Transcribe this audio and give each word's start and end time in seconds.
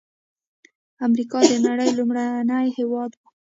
امریکا 1.07 1.39
د 1.49 1.53
نړۍ 1.67 1.89
لومړنی 1.97 2.65
هېواد 2.77 3.11
و. 3.15 3.21